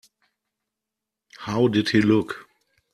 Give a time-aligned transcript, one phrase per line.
[1.41, 2.49] How did he look?